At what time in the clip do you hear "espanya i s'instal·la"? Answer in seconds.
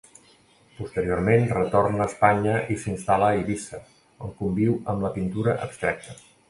2.13-3.29